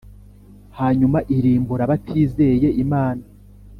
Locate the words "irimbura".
1.35-1.81